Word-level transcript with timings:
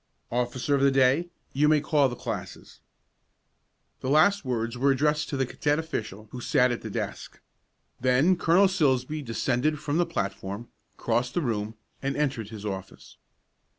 "Officer 0.31 0.73
of 0.73 0.81
the 0.81 0.89
day, 0.89 1.29
you 1.53 1.67
may 1.67 1.79
call 1.79 2.09
the 2.09 2.15
classes." 2.15 2.79
The 3.99 4.09
last 4.09 4.43
words 4.43 4.75
were 4.75 4.89
addressed 4.91 5.29
to 5.29 5.37
the 5.37 5.45
cadet 5.45 5.77
official 5.77 6.27
who 6.31 6.41
sat 6.41 6.71
at 6.71 6.81
the 6.81 6.89
desk. 6.89 7.39
Then 7.99 8.35
Colonel 8.35 8.67
Silsbee 8.67 9.21
descended 9.21 9.77
from 9.77 9.97
the 9.99 10.07
platform, 10.07 10.69
crossed 10.97 11.35
the 11.35 11.41
room, 11.41 11.75
and 12.01 12.17
entered 12.17 12.49
his 12.49 12.65
office. 12.65 13.17